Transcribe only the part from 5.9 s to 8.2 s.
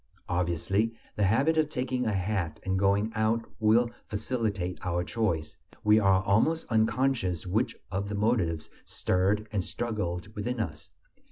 are almost unconscious which of the